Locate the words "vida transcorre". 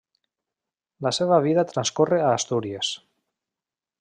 1.43-2.21